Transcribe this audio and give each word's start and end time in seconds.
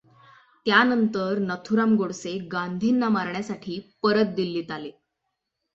त्यानंतर 0.65 1.39
नथुराम 1.39 1.95
गोडसे 1.95 2.37
गांधींना 2.51 3.09
मारण्यासाठी 3.09 3.79
परत 4.03 4.33
दिल्लीत 4.35 4.71
आले. 4.71 4.91